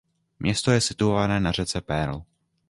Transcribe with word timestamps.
Město 0.39 0.71
je 0.71 0.81
situované 0.81 1.39
na 1.39 1.51
řece 1.51 1.81
Pearl. 1.81 2.23